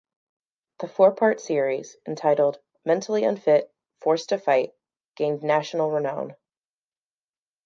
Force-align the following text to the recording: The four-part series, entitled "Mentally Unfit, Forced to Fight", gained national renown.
The 0.79 0.87
four-part 0.87 1.39
series, 1.39 1.95
entitled 2.07 2.57
"Mentally 2.83 3.23
Unfit, 3.23 3.71
Forced 3.99 4.29
to 4.29 4.39
Fight", 4.39 4.73
gained 5.15 5.43
national 5.43 5.91
renown. 5.91 6.35